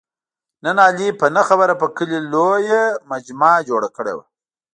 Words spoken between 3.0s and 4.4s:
مجمع جوړه کړې وه.